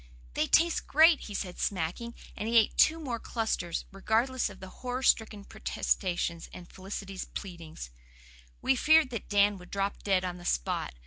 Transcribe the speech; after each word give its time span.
"They 0.33 0.47
taste 0.47 0.87
great," 0.87 1.19
he 1.25 1.35
said, 1.35 1.59
smacking; 1.59 2.15
and 2.35 2.49
he 2.49 2.57
ate 2.57 2.75
two 2.75 2.99
more 2.99 3.19
clusters, 3.19 3.85
regardless 3.91 4.49
of 4.49 4.63
our 4.63 4.67
horror 4.67 5.03
stricken 5.03 5.43
protestations 5.43 6.49
and 6.51 6.67
Felicity's 6.67 7.25
pleadings. 7.25 7.91
We 8.63 8.75
feared 8.75 9.11
that 9.11 9.29
Dan 9.29 9.59
would 9.59 9.69
drop 9.69 10.01
dead 10.01 10.25
on 10.25 10.37
the 10.39 10.43
spot. 10.45 10.95